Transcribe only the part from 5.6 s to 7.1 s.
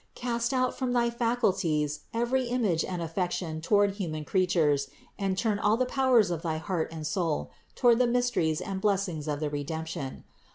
the powers of thy heart and